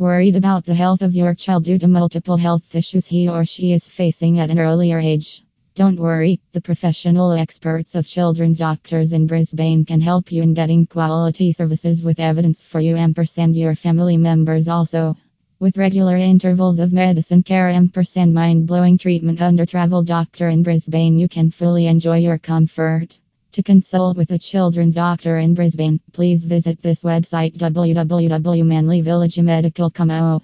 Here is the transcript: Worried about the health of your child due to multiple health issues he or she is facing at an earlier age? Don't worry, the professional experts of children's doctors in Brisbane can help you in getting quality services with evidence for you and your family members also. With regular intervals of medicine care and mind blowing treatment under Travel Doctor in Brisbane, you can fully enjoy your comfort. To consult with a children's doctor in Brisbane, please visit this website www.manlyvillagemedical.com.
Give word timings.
Worried 0.00 0.36
about 0.36 0.64
the 0.64 0.76
health 0.76 1.02
of 1.02 1.16
your 1.16 1.34
child 1.34 1.64
due 1.64 1.76
to 1.76 1.88
multiple 1.88 2.36
health 2.36 2.76
issues 2.76 3.08
he 3.08 3.28
or 3.28 3.44
she 3.44 3.72
is 3.72 3.88
facing 3.88 4.38
at 4.38 4.48
an 4.48 4.60
earlier 4.60 5.00
age? 5.00 5.42
Don't 5.74 5.98
worry, 5.98 6.40
the 6.52 6.60
professional 6.60 7.32
experts 7.32 7.96
of 7.96 8.06
children's 8.06 8.58
doctors 8.58 9.12
in 9.12 9.26
Brisbane 9.26 9.84
can 9.84 10.00
help 10.00 10.30
you 10.30 10.44
in 10.44 10.54
getting 10.54 10.86
quality 10.86 11.50
services 11.50 12.04
with 12.04 12.20
evidence 12.20 12.62
for 12.62 12.78
you 12.78 12.94
and 12.96 13.12
your 13.56 13.74
family 13.74 14.16
members 14.16 14.68
also. 14.68 15.16
With 15.58 15.76
regular 15.76 16.16
intervals 16.16 16.78
of 16.78 16.92
medicine 16.92 17.42
care 17.42 17.68
and 17.68 17.92
mind 18.32 18.68
blowing 18.68 18.98
treatment 18.98 19.42
under 19.42 19.66
Travel 19.66 20.04
Doctor 20.04 20.48
in 20.48 20.62
Brisbane, 20.62 21.18
you 21.18 21.26
can 21.26 21.50
fully 21.50 21.88
enjoy 21.88 22.18
your 22.18 22.38
comfort. 22.38 23.18
To 23.52 23.62
consult 23.62 24.16
with 24.16 24.30
a 24.30 24.38
children's 24.38 24.94
doctor 24.94 25.38
in 25.38 25.54
Brisbane, 25.54 26.00
please 26.12 26.44
visit 26.44 26.82
this 26.82 27.02
website 27.02 27.56
www.manlyvillagemedical.com. 27.56 30.42